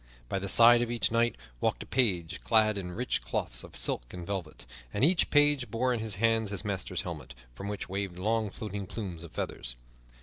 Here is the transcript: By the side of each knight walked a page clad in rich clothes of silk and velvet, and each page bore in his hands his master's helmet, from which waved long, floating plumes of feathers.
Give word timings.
By 0.29 0.39
the 0.39 0.49
side 0.49 0.81
of 0.81 0.89
each 0.89 1.11
knight 1.11 1.35
walked 1.59 1.83
a 1.83 1.85
page 1.85 2.41
clad 2.43 2.75
in 2.75 2.91
rich 2.91 3.21
clothes 3.21 3.63
of 3.63 3.77
silk 3.77 4.15
and 4.15 4.25
velvet, 4.25 4.65
and 4.91 5.03
each 5.05 5.29
page 5.29 5.69
bore 5.69 5.93
in 5.93 5.99
his 5.99 6.15
hands 6.15 6.49
his 6.49 6.65
master's 6.65 7.03
helmet, 7.03 7.35
from 7.53 7.67
which 7.67 7.87
waved 7.87 8.17
long, 8.17 8.49
floating 8.49 8.87
plumes 8.87 9.23
of 9.23 9.31
feathers. 9.31 9.75